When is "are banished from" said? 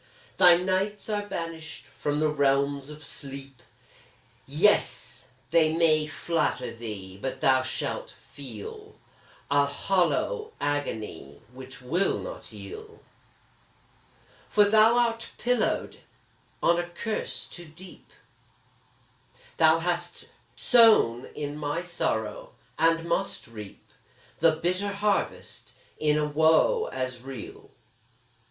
1.09-2.19